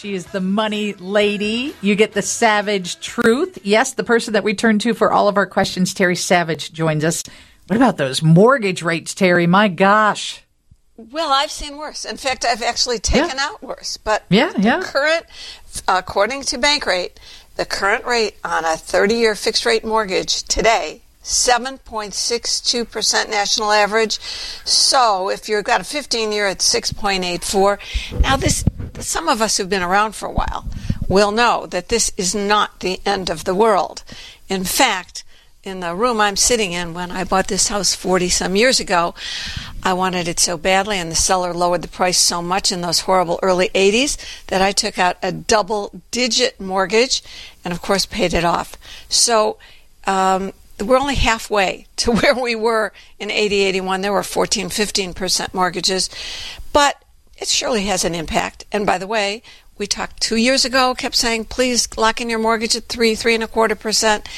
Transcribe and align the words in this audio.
She 0.00 0.14
is 0.14 0.24
the 0.24 0.40
money 0.40 0.94
lady. 0.94 1.74
You 1.82 1.94
get 1.94 2.12
the 2.12 2.22
savage 2.22 3.00
truth. 3.00 3.58
Yes, 3.62 3.92
the 3.92 4.02
person 4.02 4.32
that 4.32 4.42
we 4.42 4.54
turn 4.54 4.78
to 4.78 4.94
for 4.94 5.12
all 5.12 5.28
of 5.28 5.36
our 5.36 5.44
questions, 5.44 5.92
Terry 5.92 6.16
Savage, 6.16 6.72
joins 6.72 7.04
us. 7.04 7.22
What 7.66 7.76
about 7.76 7.98
those 7.98 8.22
mortgage 8.22 8.82
rates, 8.82 9.12
Terry? 9.12 9.46
My 9.46 9.68
gosh. 9.68 10.42
Well, 10.96 11.30
I've 11.30 11.50
seen 11.50 11.76
worse. 11.76 12.06
In 12.06 12.16
fact, 12.16 12.46
I've 12.46 12.62
actually 12.62 12.98
taken 12.98 13.36
yeah. 13.36 13.48
out 13.48 13.62
worse. 13.62 13.98
But 13.98 14.24
yeah, 14.30 14.54
yeah. 14.58 14.80
current, 14.82 15.26
according 15.86 16.44
to 16.44 16.56
Bankrate, 16.56 17.18
the 17.56 17.66
current 17.66 18.06
rate 18.06 18.36
on 18.42 18.64
a 18.64 18.78
30 18.78 19.16
year 19.16 19.34
fixed 19.34 19.66
rate 19.66 19.84
mortgage 19.84 20.44
today 20.44 21.02
7.62% 21.22 23.28
national 23.28 23.70
average. 23.70 24.18
So 24.64 25.28
if 25.28 25.46
you've 25.48 25.64
got 25.64 25.82
a 25.82 25.84
15 25.84 26.32
year 26.32 26.46
at 26.46 26.60
6.84. 26.60 28.22
Now 28.22 28.38
this 28.38 28.64
some 29.00 29.28
of 29.28 29.40
us 29.40 29.56
who've 29.56 29.68
been 29.68 29.82
around 29.82 30.12
for 30.12 30.26
a 30.26 30.32
while 30.32 30.66
will 31.08 31.32
know 31.32 31.66
that 31.66 31.88
this 31.88 32.12
is 32.16 32.34
not 32.34 32.80
the 32.80 33.00
end 33.04 33.30
of 33.30 33.44
the 33.44 33.54
world. 33.54 34.04
In 34.48 34.64
fact, 34.64 35.24
in 35.62 35.80
the 35.80 35.94
room 35.94 36.20
I'm 36.20 36.36
sitting 36.36 36.72
in 36.72 36.94
when 36.94 37.10
I 37.10 37.24
bought 37.24 37.48
this 37.48 37.68
house 37.68 37.94
40 37.94 38.28
some 38.28 38.56
years 38.56 38.80
ago, 38.80 39.14
I 39.82 39.92
wanted 39.92 40.28
it 40.28 40.40
so 40.40 40.56
badly, 40.56 40.98
and 40.98 41.10
the 41.10 41.16
seller 41.16 41.52
lowered 41.52 41.82
the 41.82 41.88
price 41.88 42.18
so 42.18 42.40
much 42.40 42.70
in 42.72 42.80
those 42.80 43.00
horrible 43.00 43.38
early 43.42 43.68
80s 43.70 44.16
that 44.46 44.62
I 44.62 44.72
took 44.72 44.98
out 44.98 45.16
a 45.22 45.32
double 45.32 46.00
digit 46.10 46.60
mortgage 46.60 47.22
and, 47.64 47.72
of 47.72 47.82
course, 47.82 48.06
paid 48.06 48.34
it 48.34 48.44
off. 48.44 48.76
So, 49.08 49.58
um, 50.06 50.52
we're 50.80 50.98
only 50.98 51.14
halfway 51.14 51.86
to 51.96 52.12
where 52.16 52.34
we 52.34 52.54
were 52.54 52.92
in 53.18 53.30
80 53.30 53.60
81 53.60 54.00
there 54.00 54.12
were 54.12 54.22
14 54.22 54.70
15% 54.70 55.54
mortgages 55.54 56.08
but 56.72 57.02
it 57.40 57.48
surely 57.48 57.86
has 57.86 58.04
an 58.04 58.14
impact. 58.14 58.64
And 58.70 58.86
by 58.86 58.98
the 58.98 59.06
way 59.06 59.42
we 59.78 59.86
talked 59.86 60.20
two 60.20 60.36
years 60.36 60.64
ago 60.64 60.94
kept 60.94 61.16
saying 61.16 61.46
please 61.46 61.88
lock 61.96 62.20
in 62.20 62.30
your 62.30 62.38
mortgage 62.38 62.76
at 62.76 62.84
three 62.84 63.14
three 63.14 63.34
and 63.34 63.42
a 63.42 63.48
quarter 63.48 63.74
percent. 63.74 64.28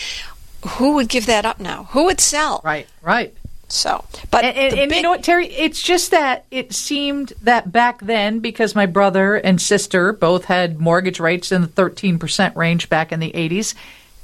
Who 0.77 0.95
would 0.95 1.09
give 1.09 1.27
that 1.27 1.45
up 1.45 1.59
now? 1.59 1.89
Who 1.91 2.05
would 2.05 2.21
sell? 2.21 2.61
Right 2.65 2.87
right. 3.03 3.35
So, 3.69 4.05
but 4.31 4.45
and, 4.45 4.55
and, 4.55 4.79
and 4.79 4.89
big... 4.91 4.97
you 4.99 5.03
know 5.03 5.09
what, 5.09 5.25
Terry? 5.25 5.47
It's 5.47 5.81
just 5.83 6.11
that 6.11 6.45
it 6.51 6.75
seemed 6.75 7.33
that 7.41 7.73
back 7.73 8.01
then, 8.03 8.41
because 8.41 8.75
my 8.75 8.85
brother 8.85 9.35
and 9.37 9.59
sister 9.59 10.13
both 10.13 10.45
had 10.45 10.79
mortgage 10.79 11.19
rates 11.19 11.51
in 11.51 11.63
the 11.63 11.69
thirteen 11.69 12.19
percent 12.19 12.55
range 12.55 12.91
back 12.91 13.13
in 13.13 13.19
the 13.19 13.35
eighties, 13.35 13.75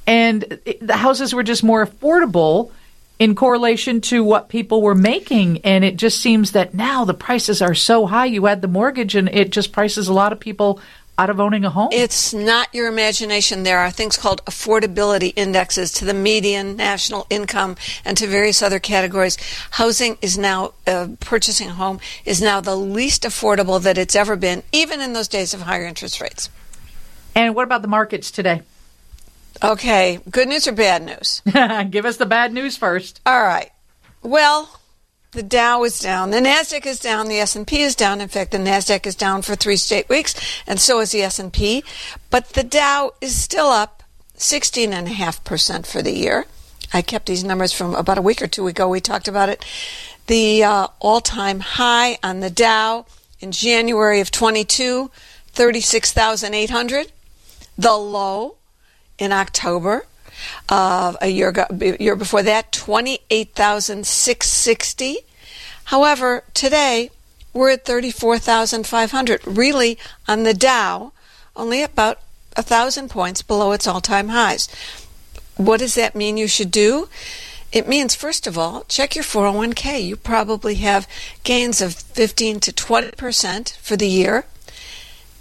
and 0.06 0.42
the 0.82 0.96
houses 0.98 1.34
were 1.34 1.42
just 1.42 1.64
more 1.64 1.86
affordable 1.86 2.72
in 3.18 3.34
correlation 3.34 4.00
to 4.00 4.22
what 4.22 4.48
people 4.48 4.82
were 4.82 4.94
making. 4.94 5.58
And 5.58 5.84
it 5.84 5.96
just 5.96 6.20
seems 6.20 6.52
that 6.52 6.74
now 6.74 7.04
the 7.04 7.14
prices 7.14 7.60
are 7.60 7.74
so 7.74 8.06
high. 8.06 8.26
You 8.26 8.46
add 8.46 8.62
the 8.62 8.68
mortgage 8.68 9.14
and 9.14 9.28
it 9.28 9.50
just 9.50 9.72
prices 9.72 10.08
a 10.08 10.12
lot 10.12 10.32
of 10.32 10.40
people 10.40 10.80
out 11.18 11.30
of 11.30 11.40
owning 11.40 11.64
a 11.64 11.70
home. 11.70 11.88
It's 11.90 12.32
not 12.32 12.72
your 12.72 12.86
imagination. 12.86 13.64
There 13.64 13.78
are 13.78 13.90
things 13.90 14.16
called 14.16 14.44
affordability 14.44 15.32
indexes 15.34 15.90
to 15.94 16.04
the 16.04 16.14
median 16.14 16.76
national 16.76 17.26
income 17.28 17.74
and 18.04 18.16
to 18.18 18.28
various 18.28 18.62
other 18.62 18.78
categories. 18.78 19.36
Housing 19.72 20.16
is 20.22 20.38
now 20.38 20.74
uh, 20.86 21.08
purchasing 21.18 21.68
a 21.68 21.74
home 21.74 21.98
is 22.24 22.40
now 22.40 22.60
the 22.60 22.76
least 22.76 23.24
affordable 23.24 23.82
that 23.82 23.98
it's 23.98 24.14
ever 24.14 24.36
been 24.36 24.62
even 24.70 25.00
in 25.00 25.12
those 25.12 25.26
days 25.26 25.52
of 25.52 25.62
higher 25.62 25.86
interest 25.86 26.20
rates. 26.20 26.50
And 27.34 27.54
what 27.56 27.64
about 27.64 27.82
the 27.82 27.88
markets 27.88 28.30
today 28.30 28.62
Okay, 29.62 30.20
good 30.30 30.48
news 30.48 30.68
or 30.68 30.72
bad 30.72 31.02
news? 31.02 31.42
Give 31.90 32.04
us 32.04 32.16
the 32.16 32.26
bad 32.26 32.52
news 32.52 32.76
first. 32.76 33.20
All 33.26 33.42
right. 33.42 33.70
Well, 34.22 34.80
the 35.32 35.42
Dow 35.42 35.84
is 35.84 35.98
down, 35.98 36.30
the 36.30 36.38
Nasdaq 36.38 36.86
is 36.86 36.98
down, 36.98 37.28
the 37.28 37.38
S&P 37.38 37.82
is 37.82 37.94
down. 37.94 38.20
In 38.20 38.28
fact, 38.28 38.52
the 38.52 38.58
Nasdaq 38.58 39.06
is 39.06 39.14
down 39.14 39.42
for 39.42 39.54
3 39.56 39.76
straight 39.76 40.08
weeks, 40.08 40.34
and 40.66 40.80
so 40.80 41.00
is 41.00 41.12
the 41.12 41.22
S&P, 41.22 41.84
but 42.30 42.50
the 42.50 42.62
Dow 42.62 43.12
is 43.20 43.36
still 43.36 43.66
up 43.66 44.02
16.5% 44.36 45.86
for 45.86 46.02
the 46.02 46.12
year. 46.12 46.46
I 46.92 47.02
kept 47.02 47.26
these 47.26 47.44
numbers 47.44 47.72
from 47.72 47.94
about 47.94 48.18
a 48.18 48.22
week 48.22 48.40
or 48.40 48.46
two 48.46 48.66
ago. 48.66 48.88
We 48.88 49.00
talked 49.00 49.28
about 49.28 49.48
it. 49.48 49.64
The 50.26 50.64
uh, 50.64 50.86
all-time 51.00 51.60
high 51.60 52.18
on 52.22 52.40
the 52.40 52.50
Dow 52.50 53.06
in 53.40 53.52
January 53.52 54.20
of 54.20 54.30
22, 54.30 55.10
36,800. 55.48 57.12
The 57.76 57.92
low 57.92 58.57
in 59.18 59.32
October. 59.32 60.04
of 60.68 61.16
a 61.20 61.28
year 61.28 61.48
ago, 61.48 61.66
year 61.98 62.14
before 62.16 62.42
that, 62.44 62.70
twenty 62.72 63.20
eight 63.30 63.54
thousand 63.54 64.06
six 64.06 64.48
sixty. 64.48 65.18
However, 65.84 66.44
today 66.54 67.10
we're 67.52 67.70
at 67.70 67.84
thirty 67.84 68.10
four 68.10 68.38
thousand 68.38 68.86
five 68.86 69.10
hundred. 69.10 69.40
Really, 69.46 69.98
on 70.28 70.44
the 70.44 70.54
Dow, 70.54 71.12
only 71.56 71.82
about 71.82 72.20
a 72.56 72.62
thousand 72.62 73.08
points 73.10 73.42
below 73.42 73.72
its 73.72 73.86
all 73.86 74.00
time 74.00 74.28
highs. 74.28 74.68
What 75.56 75.80
does 75.80 75.94
that 75.96 76.14
mean? 76.14 76.36
You 76.36 76.46
should 76.46 76.70
do. 76.70 77.08
It 77.70 77.88
means, 77.88 78.14
first 78.14 78.46
of 78.46 78.56
all, 78.56 78.84
check 78.88 79.14
your 79.14 79.24
401k. 79.24 80.02
You 80.02 80.16
probably 80.16 80.76
have 80.76 81.06
gains 81.44 81.82
of 81.82 81.94
15 81.94 82.60
to 82.60 82.72
20% 82.72 83.76
for 83.76 83.94
the 83.94 84.06
year. 84.08 84.46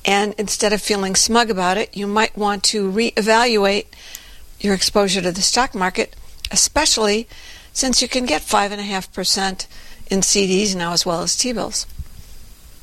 And 0.07 0.33
instead 0.37 0.71
of 0.71 0.81
feeling 0.81 1.15
smug 1.15 1.49
about 1.49 1.77
it, 1.77 1.95
you 1.95 2.07
might 2.07 2.37
want 2.37 2.63
to 2.63 2.89
reevaluate 2.89 3.87
your 4.59 4.73
exposure 4.73 5.21
to 5.21 5.33
the 5.33 5.41
stock 5.41 5.75
market, 5.75 6.15
especially 6.49 7.27
since 7.73 8.01
you 8.01 8.07
can 8.07 8.25
get 8.25 8.41
5.5% 8.41 9.67
in 10.09 10.21
CDs 10.21 10.75
now 10.75 10.93
as 10.93 11.05
well 11.05 11.21
as 11.21 11.35
T 11.35 11.51
bills. 11.51 11.85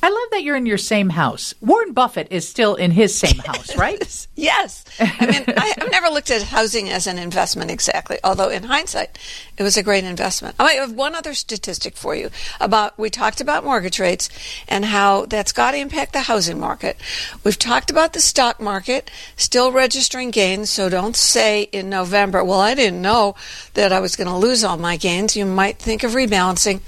I 0.05 0.09
love 0.09 0.29
that 0.33 0.43
you're 0.43 0.55
in 0.55 0.67
your 0.67 0.77
same 0.77 1.09
house. 1.09 1.55
Warren 1.61 1.91
Buffett 1.91 2.27
is 2.29 2.47
still 2.47 2.75
in 2.75 2.91
his 2.91 3.17
same 3.17 3.37
house, 3.45 3.75
right? 3.75 4.27
yes. 4.35 4.85
I 4.99 5.25
mean, 5.25 5.43
I, 5.47 5.73
have 5.79 5.89
never 5.89 6.09
looked 6.09 6.29
at 6.29 6.43
housing 6.43 6.91
as 6.91 7.07
an 7.07 7.17
investment 7.17 7.71
exactly, 7.71 8.19
although 8.23 8.49
in 8.49 8.65
hindsight, 8.65 9.17
it 9.57 9.63
was 9.63 9.77
a 9.77 9.81
great 9.81 10.03
investment. 10.03 10.57
Oh, 10.59 10.65
I 10.65 10.73
have 10.73 10.91
one 10.91 11.15
other 11.15 11.33
statistic 11.33 11.97
for 11.97 12.13
you 12.13 12.29
about 12.59 12.99
we 12.99 13.09
talked 13.09 13.41
about 13.41 13.63
mortgage 13.63 13.99
rates 13.99 14.29
and 14.67 14.85
how 14.85 15.25
that's 15.25 15.51
got 15.51 15.71
to 15.71 15.77
impact 15.77 16.13
the 16.13 16.21
housing 16.21 16.59
market. 16.59 16.97
We've 17.43 17.57
talked 17.57 17.89
about 17.89 18.13
the 18.13 18.21
stock 18.21 18.61
market 18.61 19.09
still 19.37 19.71
registering 19.71 20.29
gains, 20.29 20.69
so 20.69 20.87
don't 20.87 21.15
say 21.15 21.63
in 21.63 21.89
November, 21.89 22.43
well, 22.43 22.59
I 22.59 22.75
didn't 22.75 23.01
know 23.01 23.33
that 23.73 23.91
I 23.91 24.01
was 24.01 24.15
going 24.15 24.29
to 24.29 24.37
lose 24.37 24.63
all 24.63 24.77
my 24.77 24.97
gains. 24.97 25.35
You 25.35 25.47
might 25.47 25.79
think 25.79 26.03
of 26.03 26.11
rebalancing. 26.11 26.81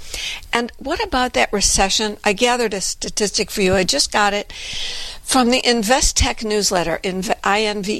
And 0.52 0.70
what 0.78 1.02
about 1.04 1.32
that 1.32 1.52
recession? 1.52 2.16
I 2.22 2.32
gathered 2.32 2.74
a 2.74 2.80
statistic 2.80 3.07
statistic 3.08 3.50
for 3.50 3.62
you. 3.62 3.74
I 3.74 3.84
just 3.84 4.12
got 4.12 4.34
it 4.34 4.52
from 5.22 5.50
the 5.50 5.62
Investech 5.62 6.44
newsletter, 6.44 7.00
I-N-V-E-S-T-E-C-H 7.42 7.98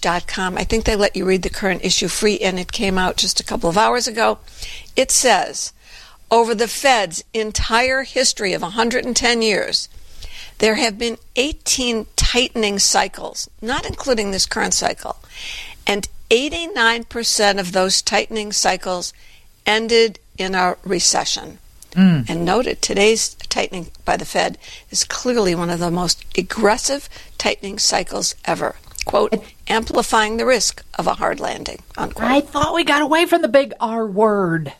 dot 0.00 0.26
com. 0.26 0.56
I 0.56 0.64
think 0.64 0.84
they 0.84 0.96
let 0.96 1.16
you 1.16 1.24
read 1.24 1.42
the 1.42 1.50
current 1.50 1.84
issue 1.84 2.08
free, 2.08 2.38
and 2.38 2.58
it 2.58 2.72
came 2.72 2.96
out 2.96 3.16
just 3.16 3.40
a 3.40 3.44
couple 3.44 3.68
of 3.68 3.76
hours 3.76 4.06
ago. 4.06 4.38
It 4.96 5.10
says, 5.10 5.72
over 6.30 6.54
the 6.54 6.68
Fed's 6.68 7.24
entire 7.34 8.04
history 8.04 8.52
of 8.52 8.62
110 8.62 9.42
years, 9.42 9.88
there 10.58 10.76
have 10.76 10.96
been 10.98 11.18
18 11.36 12.06
tightening 12.16 12.78
cycles, 12.78 13.50
not 13.60 13.84
including 13.84 14.30
this 14.30 14.46
current 14.46 14.74
cycle, 14.74 15.16
and 15.86 16.08
89% 16.30 17.58
of 17.58 17.72
those 17.72 18.02
tightening 18.02 18.52
cycles 18.52 19.12
ended 19.66 20.20
in 20.38 20.54
a 20.54 20.76
recession. 20.84 21.58
Mm. 21.92 22.28
And 22.28 22.44
noted 22.44 22.80
today's 22.80 23.34
tightening 23.34 23.90
by 24.04 24.16
the 24.16 24.24
Fed 24.24 24.58
is 24.90 25.04
clearly 25.04 25.54
one 25.54 25.70
of 25.70 25.80
the 25.80 25.90
most 25.90 26.24
aggressive 26.38 27.08
tightening 27.38 27.78
cycles 27.78 28.34
ever. 28.44 28.76
Quote, 29.04 29.42
amplifying 29.66 30.36
the 30.36 30.46
risk 30.46 30.84
of 30.98 31.06
a 31.06 31.14
hard 31.14 31.40
landing. 31.40 31.82
Unquote. 31.96 32.30
I 32.30 32.40
thought 32.40 32.74
we 32.74 32.84
got 32.84 33.02
away 33.02 33.26
from 33.26 33.42
the 33.42 33.48
big 33.48 33.72
R 33.80 34.06
word. 34.06 34.72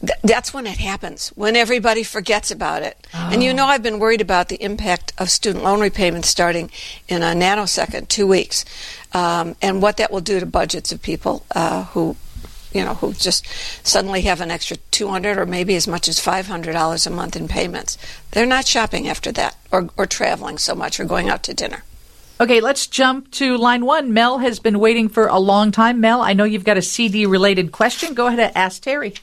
Th- 0.00 0.18
that's 0.22 0.54
when 0.54 0.66
it 0.66 0.78
happens, 0.78 1.30
when 1.30 1.56
everybody 1.56 2.04
forgets 2.04 2.50
about 2.50 2.82
it. 2.82 3.04
Oh. 3.12 3.30
And 3.32 3.42
you 3.42 3.52
know, 3.52 3.66
I've 3.66 3.82
been 3.82 3.98
worried 3.98 4.20
about 4.20 4.48
the 4.48 4.62
impact 4.62 5.12
of 5.18 5.30
student 5.30 5.64
loan 5.64 5.80
repayments 5.80 6.28
starting 6.28 6.70
in 7.08 7.22
a 7.22 7.34
nanosecond, 7.34 8.08
two 8.08 8.26
weeks, 8.26 8.64
um, 9.12 9.56
and 9.60 9.82
what 9.82 9.96
that 9.96 10.12
will 10.12 10.20
do 10.20 10.38
to 10.38 10.46
budgets 10.46 10.92
of 10.92 11.02
people 11.02 11.44
uh, 11.52 11.84
who 11.84 12.16
you 12.72 12.84
know, 12.84 12.94
who 12.94 13.12
just 13.14 13.46
suddenly 13.86 14.22
have 14.22 14.40
an 14.40 14.50
extra 14.50 14.76
200 14.90 15.38
or 15.38 15.46
maybe 15.46 15.74
as 15.76 15.88
much 15.88 16.08
as 16.08 16.18
$500 16.18 17.06
a 17.06 17.10
month 17.10 17.36
in 17.36 17.48
payments. 17.48 17.98
They're 18.32 18.46
not 18.46 18.66
shopping 18.66 19.08
after 19.08 19.32
that 19.32 19.56
or, 19.70 19.88
or 19.96 20.06
traveling 20.06 20.58
so 20.58 20.74
much 20.74 21.00
or 21.00 21.04
going 21.04 21.28
out 21.28 21.42
to 21.44 21.54
dinner. 21.54 21.84
Okay, 22.40 22.60
let's 22.60 22.86
jump 22.86 23.32
to 23.32 23.56
line 23.56 23.84
one. 23.84 24.12
Mel 24.12 24.38
has 24.38 24.60
been 24.60 24.78
waiting 24.78 25.08
for 25.08 25.26
a 25.26 25.38
long 25.38 25.72
time. 25.72 26.00
Mel, 26.00 26.20
I 26.20 26.34
know 26.34 26.44
you've 26.44 26.64
got 26.64 26.76
a 26.76 26.82
CD 26.82 27.26
related 27.26 27.72
question. 27.72 28.14
Go 28.14 28.28
ahead 28.28 28.38
and 28.38 28.56
ask 28.56 28.80
Terry. 28.82 29.14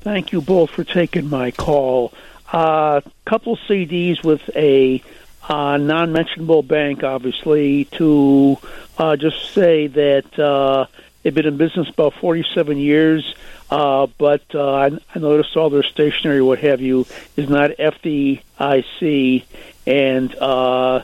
Thank 0.00 0.32
you 0.32 0.40
both 0.40 0.70
for 0.70 0.84
taking 0.84 1.28
my 1.28 1.50
call. 1.50 2.14
A 2.50 2.56
uh, 2.56 3.00
couple 3.26 3.58
CDs 3.68 4.24
with 4.24 4.48
a 4.56 5.02
uh, 5.46 5.76
non 5.76 6.12
mentionable 6.12 6.62
bank, 6.62 7.04
obviously, 7.04 7.84
to 7.96 8.56
uh, 8.96 9.16
just 9.16 9.52
say 9.52 9.86
that 9.88 10.38
uh, 10.38 10.86
They've 11.22 11.34
been 11.34 11.46
in 11.46 11.56
business 11.56 11.88
about 11.88 12.14
47 12.14 12.78
years, 12.78 13.34
uh, 13.70 14.06
but 14.18 14.42
uh, 14.54 14.74
I, 14.74 15.18
noticed 15.18 15.56
all 15.56 15.68
their 15.68 15.82
stationery, 15.82 16.40
what 16.40 16.60
have 16.60 16.80
you, 16.80 17.06
is 17.36 17.48
not 17.48 17.70
FDIC, 17.70 19.44
and 19.86 20.34
uh, 20.36 21.02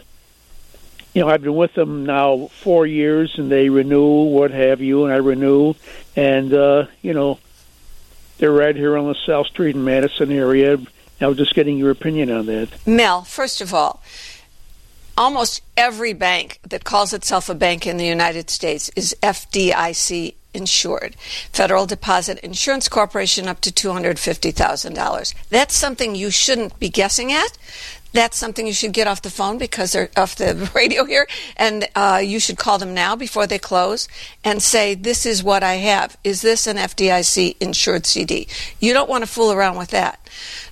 you 1.14 1.20
know, 1.20 1.28
I've 1.28 1.42
been 1.42 1.54
with 1.54 1.74
them 1.74 2.06
now 2.06 2.48
four 2.62 2.86
years, 2.86 3.38
and 3.38 3.50
they 3.50 3.68
renew, 3.68 4.24
what 4.24 4.50
have 4.52 4.80
you, 4.80 5.04
and 5.04 5.12
I 5.12 5.16
renew, 5.16 5.74
and 6.16 6.52
uh, 6.54 6.86
you 7.02 7.12
know, 7.12 7.38
they're 8.38 8.52
right 8.52 8.74
here 8.74 8.96
on 8.96 9.06
the 9.06 9.16
South 9.26 9.46
Street 9.48 9.76
in 9.76 9.84
Madison 9.84 10.30
area. 10.30 10.78
I 11.20 11.26
was 11.28 11.38
just 11.38 11.54
getting 11.54 11.78
your 11.78 11.90
opinion 11.90 12.30
on 12.30 12.46
that. 12.46 12.68
Mel, 12.86 13.22
first 13.22 13.60
of 13.60 13.72
all, 13.72 14.02
almost 15.16 15.62
every 15.76 16.12
bank 16.12 16.60
that 16.68 16.84
calls 16.84 17.12
itself 17.12 17.48
a 17.48 17.54
bank 17.54 17.86
in 17.86 17.96
the 17.96 18.06
United 18.06 18.50
States 18.50 18.90
is 18.96 19.16
FDIC 19.22 20.34
insured. 20.54 21.16
Federal 21.52 21.86
Deposit 21.86 22.38
Insurance 22.38 22.88
Corporation 22.88 23.48
up 23.48 23.60
to 23.60 23.72
$250,000. 23.72 25.34
That's 25.50 25.74
something 25.74 26.14
you 26.14 26.30
shouldn't 26.30 26.78
be 26.78 26.88
guessing 26.88 27.32
at. 27.32 27.58
That's 28.14 28.38
something 28.38 28.64
you 28.64 28.72
should 28.72 28.92
get 28.92 29.08
off 29.08 29.22
the 29.22 29.28
phone 29.30 29.58
because 29.58 29.90
they're 29.90 30.08
off 30.16 30.36
the 30.36 30.70
radio 30.74 31.04
here, 31.04 31.26
and 31.56 31.88
uh, 31.96 32.22
you 32.24 32.38
should 32.38 32.56
call 32.56 32.78
them 32.78 32.94
now 32.94 33.16
before 33.16 33.48
they 33.48 33.58
close 33.58 34.08
and 34.44 34.62
say, 34.62 34.94
"This 34.94 35.26
is 35.26 35.42
what 35.42 35.64
I 35.64 35.74
have. 35.74 36.16
Is 36.22 36.40
this 36.40 36.68
an 36.68 36.76
FDIC 36.76 37.56
insured 37.58 38.06
CD?" 38.06 38.46
You 38.78 38.92
don't 38.92 39.10
want 39.10 39.24
to 39.24 39.30
fool 39.30 39.50
around 39.50 39.76
with 39.76 39.90
that. 39.90 40.20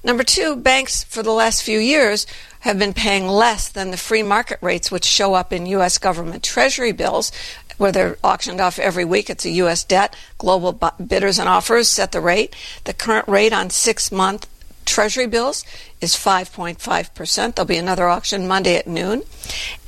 Number 0.05 0.23
two, 0.23 0.55
banks 0.55 1.03
for 1.03 1.25
the 1.25 1.33
last 1.33 1.65
few 1.65 1.81
years 1.81 2.29
have 2.61 2.79
been 2.79 2.95
paying 2.95 3.27
less 3.27 3.69
than 3.69 3.91
the 3.91 3.97
free 3.97 4.23
market 4.23 4.59
rates, 4.63 4.93
which 4.93 5.05
show 5.05 5.35
up 5.35 5.53
in 5.53 5.67
U.S. 5.67 5.99
government 5.99 6.45
treasury 6.45 6.93
bills, 6.93 7.33
where 7.77 7.91
they're 7.91 8.19
auctioned 8.23 8.61
off 8.61 8.79
every 8.79 9.05
week. 9.05 9.29
It's 9.29 9.45
a 9.45 9.51
U.S. 9.51 9.83
debt. 9.83 10.15
Global 10.39 10.73
bidders 11.05 11.41
and 11.41 11.49
offers 11.49 11.89
set 11.89 12.13
the 12.13 12.21
rate. 12.21 12.55
The 12.85 12.95
current 12.95 13.27
rate 13.27 13.53
on 13.53 13.71
six 13.71 14.13
month 14.13 14.47
Treasury 14.93 15.27
bills 15.27 15.65
is 16.03 16.15
5.5%. 16.15 17.55
There'll 17.55 17.67
be 17.67 17.79
another 17.79 18.09
auction 18.09 18.47
Monday 18.47 18.77
at 18.77 18.87
noon. 18.87 19.23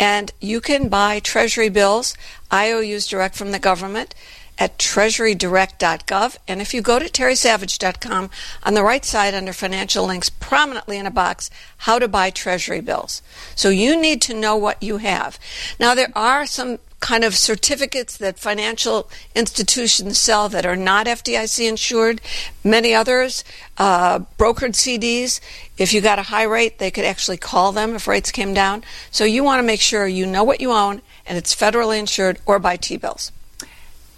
And 0.00 0.32
you 0.40 0.62
can 0.62 0.88
buy 0.88 1.20
Treasury 1.20 1.68
bills, 1.68 2.16
IOUs 2.50 3.06
direct 3.06 3.34
from 3.34 3.50
the 3.50 3.58
government, 3.58 4.14
at 4.58 4.78
treasurydirect.gov. 4.78 6.38
And 6.48 6.62
if 6.62 6.72
you 6.72 6.80
go 6.80 6.98
to 6.98 7.04
terrysavage.com, 7.04 8.30
on 8.62 8.72
the 8.72 8.82
right 8.82 9.04
side 9.04 9.34
under 9.34 9.52
financial 9.52 10.06
links, 10.06 10.30
prominently 10.30 10.96
in 10.96 11.04
a 11.04 11.10
box, 11.10 11.50
how 11.76 11.98
to 11.98 12.08
buy 12.08 12.30
Treasury 12.30 12.80
bills. 12.80 13.20
So 13.54 13.68
you 13.68 14.00
need 14.00 14.22
to 14.22 14.32
know 14.32 14.56
what 14.56 14.82
you 14.82 14.96
have. 14.96 15.38
Now, 15.78 15.94
there 15.94 16.12
are 16.16 16.46
some 16.46 16.78
kind 17.04 17.22
of 17.22 17.36
certificates 17.36 18.16
that 18.16 18.38
financial 18.38 19.10
institutions 19.34 20.16
sell 20.16 20.48
that 20.48 20.64
are 20.64 20.74
not 20.74 21.06
FDIC 21.06 21.68
insured. 21.68 22.18
Many 22.64 22.94
others, 22.94 23.44
uh, 23.76 24.20
brokered 24.38 24.72
CDs, 24.72 25.38
if 25.76 25.92
you 25.92 26.00
got 26.00 26.18
a 26.18 26.22
high 26.22 26.44
rate, 26.44 26.78
they 26.78 26.90
could 26.90 27.04
actually 27.04 27.36
call 27.36 27.72
them 27.72 27.94
if 27.94 28.08
rates 28.08 28.32
came 28.32 28.54
down. 28.54 28.84
So 29.10 29.24
you 29.24 29.44
want 29.44 29.58
to 29.58 29.66
make 29.66 29.82
sure 29.82 30.06
you 30.06 30.24
know 30.24 30.44
what 30.44 30.62
you 30.62 30.72
own 30.72 31.02
and 31.26 31.36
it's 31.36 31.54
federally 31.54 31.98
insured 31.98 32.38
or 32.46 32.58
buy 32.58 32.76
T 32.78 32.96
bills. 32.96 33.32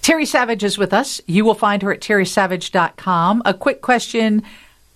Terry 0.00 0.24
Savage 0.24 0.62
is 0.62 0.78
with 0.78 0.92
us. 0.92 1.20
You 1.26 1.44
will 1.44 1.54
find 1.54 1.82
her 1.82 1.92
at 1.92 2.00
terrysavage.com. 2.00 3.42
A 3.44 3.52
quick 3.52 3.82
question 3.82 4.44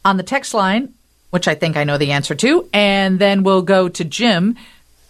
on 0.05 0.17
the 0.17 0.23
text 0.23 0.55
line, 0.55 0.95
which 1.31 1.49
I 1.49 1.57
think 1.57 1.77
I 1.77 1.83
know 1.83 1.99
the 1.99 2.13
answer 2.13 2.37
to, 2.37 2.69
and 2.73 3.19
then 3.19 3.43
we'll 3.43 3.63
go 3.63 3.89
to 3.89 4.05
Jim 4.05 4.57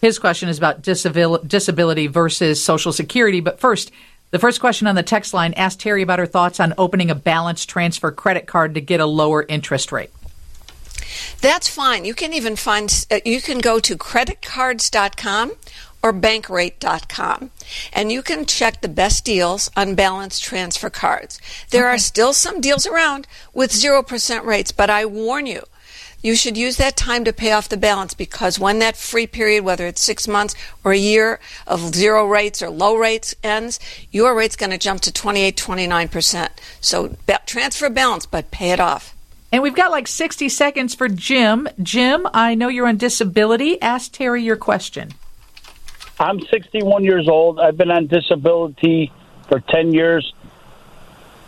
his 0.01 0.19
question 0.19 0.49
is 0.49 0.57
about 0.57 0.81
disability 0.81 2.07
versus 2.07 2.63
Social 2.63 2.91
Security. 2.91 3.39
But 3.39 3.59
first, 3.59 3.91
the 4.31 4.39
first 4.39 4.59
question 4.59 4.87
on 4.87 4.95
the 4.95 5.03
text 5.03 5.33
line 5.33 5.53
asked 5.53 5.79
Terry 5.79 6.01
about 6.01 6.19
her 6.19 6.25
thoughts 6.25 6.59
on 6.59 6.73
opening 6.77 7.11
a 7.11 7.15
balance 7.15 7.65
transfer 7.65 8.11
credit 8.11 8.47
card 8.47 8.73
to 8.75 8.81
get 8.81 8.99
a 8.99 9.05
lower 9.05 9.43
interest 9.43 9.91
rate. 9.91 10.09
That's 11.41 11.67
fine. 11.67 12.05
You 12.05 12.13
can 12.13 12.33
even 12.33 12.55
find, 12.55 13.05
uh, 13.11 13.19
you 13.25 13.41
can 13.41 13.59
go 13.59 13.79
to 13.79 13.97
creditcards.com 13.97 15.51
or 16.03 16.13
bankrate.com 16.13 17.51
and 17.93 18.11
you 18.11 18.21
can 18.21 18.45
check 18.45 18.81
the 18.81 18.87
best 18.87 19.25
deals 19.25 19.69
on 19.75 19.95
balance 19.95 20.39
transfer 20.39 20.89
cards. 20.89 21.39
There 21.69 21.87
okay. 21.87 21.95
are 21.95 21.99
still 21.99 22.33
some 22.33 22.61
deals 22.61 22.87
around 22.87 23.27
with 23.53 23.71
0% 23.71 24.45
rates, 24.45 24.71
but 24.71 24.89
I 24.89 25.05
warn 25.05 25.45
you, 25.45 25.63
you 26.21 26.35
should 26.35 26.57
use 26.57 26.77
that 26.77 26.95
time 26.95 27.25
to 27.25 27.33
pay 27.33 27.51
off 27.51 27.69
the 27.69 27.77
balance 27.77 28.13
because 28.13 28.59
when 28.59 28.79
that 28.79 28.95
free 28.95 29.27
period, 29.27 29.63
whether 29.63 29.87
it's 29.87 30.01
six 30.01 30.27
months 30.27 30.55
or 30.83 30.91
a 30.91 30.97
year 30.97 31.39
of 31.65 31.95
zero 31.95 32.27
rates 32.27 32.61
or 32.61 32.69
low 32.69 32.95
rates 32.95 33.35
ends, 33.43 33.79
your 34.11 34.35
rate's 34.35 34.55
going 34.55 34.71
to 34.71 34.77
jump 34.77 35.01
to 35.01 35.11
28, 35.11 35.57
29%. 35.57 36.49
So 36.79 37.15
transfer 37.45 37.89
balance, 37.89 38.25
but 38.25 38.51
pay 38.51 38.71
it 38.71 38.79
off. 38.79 39.15
And 39.51 39.61
we've 39.61 39.75
got 39.75 39.91
like 39.91 40.07
60 40.07 40.47
seconds 40.49 40.95
for 40.95 41.09
Jim. 41.09 41.67
Jim, 41.81 42.27
I 42.33 42.55
know 42.55 42.69
you're 42.69 42.87
on 42.87 42.97
disability. 42.97 43.81
Ask 43.81 44.13
Terry 44.13 44.43
your 44.43 44.55
question. 44.55 45.11
I'm 46.19 46.39
61 46.39 47.03
years 47.03 47.27
old. 47.27 47.59
I've 47.59 47.77
been 47.77 47.91
on 47.91 48.07
disability 48.07 49.11
for 49.49 49.59
10 49.59 49.91
years. 49.91 50.33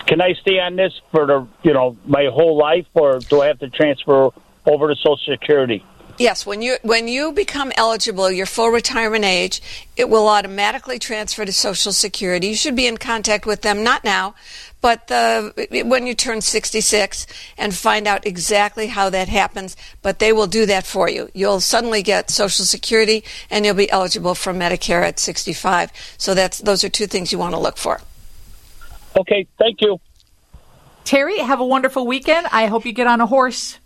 Can 0.08 0.20
I 0.20 0.34
stay 0.34 0.60
on 0.60 0.76
this 0.76 1.00
for 1.12 1.26
the, 1.26 1.48
you 1.62 1.74
know, 1.74 1.96
my 2.06 2.26
whole 2.26 2.58
life 2.58 2.88
or 2.94 3.20
do 3.20 3.42
I 3.42 3.48
have 3.48 3.60
to 3.60 3.70
transfer 3.70 4.32
over 4.66 4.88
to 4.88 4.96
Social 4.96 5.18
Security. 5.18 5.84
Yes, 6.20 6.46
when 6.46 6.62
you 6.62 6.78
when 6.84 7.08
you 7.08 7.32
become 7.32 7.72
eligible, 7.76 8.30
your 8.30 8.46
full 8.46 8.70
retirement 8.70 9.26
age, 9.26 9.62
it 9.98 10.10
will 10.10 10.28
automatically 10.28 11.00
transfer 11.00 11.44
to 11.44 11.52
Social 11.52 11.92
Security. 11.92 12.50
You 12.50 12.56
should 12.56 12.76
be 12.76 12.86
in 12.86 12.98
contact 12.98 13.48
with 13.48 13.64
them 13.64 13.84
not 13.84 14.04
now, 14.04 14.36
but 14.80 15.08
the, 15.08 15.84
when 15.88 16.06
you 16.06 16.14
turn 16.14 16.42
66 16.42 17.26
and 17.58 17.74
find 17.74 18.08
out 18.08 18.28
exactly 18.28 18.88
how 18.88 19.10
that 19.10 19.28
happens. 19.28 19.76
But 20.04 20.20
they 20.20 20.32
will 20.32 20.46
do 20.46 20.68
that 20.68 20.86
for 20.86 21.10
you. 21.10 21.32
You'll 21.34 21.62
suddenly 21.62 22.04
get 22.04 22.30
Social 22.30 22.64
Security 22.64 23.24
and 23.50 23.66
you'll 23.66 23.74
be 23.74 23.90
eligible 23.90 24.36
for 24.36 24.54
Medicare 24.54 25.02
at 25.02 25.20
65. 25.20 25.90
So 26.20 26.36
that's 26.36 26.60
those 26.60 26.84
are 26.84 26.90
two 26.90 27.08
things 27.08 27.32
you 27.32 27.40
want 27.40 27.56
to 27.56 27.60
look 27.60 27.78
for. 27.78 28.02
Okay, 29.18 29.48
thank 29.58 29.82
you. 29.82 30.00
Terry, 31.06 31.40
have 31.40 31.60
a 31.60 31.66
wonderful 31.66 32.06
weekend. 32.06 32.48
I 32.52 32.68
hope 32.68 32.86
you 32.86 32.94
get 32.94 33.08
on 33.08 33.20
a 33.20 33.26
horse. 33.26 33.80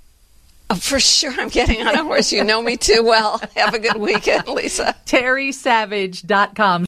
Oh, 0.69 0.75
for 0.75 0.99
sure, 0.99 1.31
I'm 1.31 1.47
getting 1.47 1.85
on 1.87 1.95
a 1.95 2.03
horse. 2.03 2.33
You 2.33 2.43
know 2.43 2.61
me 2.61 2.75
too 2.75 3.01
well. 3.03 3.41
Have 3.55 3.73
a 3.73 3.79
good 3.79 3.95
weekend, 3.95 4.47
Lisa. 4.49 4.95
TerrySavage.com. 5.05 6.83